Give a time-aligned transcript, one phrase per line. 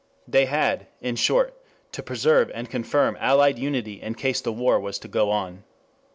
[0.27, 1.53] They had, in short,
[1.91, 5.63] to preserve and confirm Allied unity in case the war was to go on.